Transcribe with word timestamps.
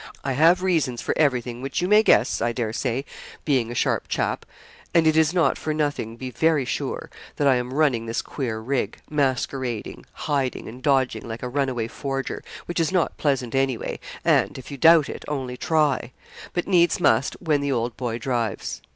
I 0.23 0.33
have 0.33 0.63
reasons 0.63 0.99
for 0.99 1.13
everything, 1.15 1.61
which 1.61 1.79
you 1.79 1.87
may 1.87 2.01
guess, 2.01 2.41
I 2.41 2.53
dare 2.53 2.73
say, 2.73 3.05
being 3.45 3.71
a 3.71 3.75
sharp 3.75 4.07
chap; 4.07 4.47
and 4.95 5.05
it 5.05 5.15
is 5.15 5.31
not 5.31 5.59
for 5.59 5.75
nothing, 5.75 6.15
be 6.17 6.31
very 6.31 6.65
sure, 6.65 7.11
that 7.35 7.47
I 7.47 7.57
am 7.57 7.71
running 7.71 8.07
this 8.07 8.23
queer 8.23 8.57
rig, 8.57 8.97
masquerading, 9.11 10.07
hiding, 10.11 10.67
and 10.67 10.81
dodging, 10.81 11.27
like 11.27 11.43
a 11.43 11.49
runaway 11.49 11.87
forger, 11.87 12.43
which 12.65 12.79
is 12.79 12.91
not 12.91 13.17
pleasant 13.19 13.53
anyway, 13.53 13.99
and 14.25 14.57
if 14.57 14.71
you 14.71 14.77
doubt 14.79 15.07
it, 15.07 15.23
only 15.27 15.55
try; 15.55 16.11
but 16.53 16.67
needs 16.67 16.99
must 16.99 17.35
when 17.39 17.61
the 17.61 17.71
old 17.71 17.95
boy 17.95 18.17
drives. 18.17 18.81